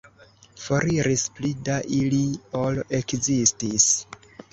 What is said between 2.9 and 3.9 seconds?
ekzistis.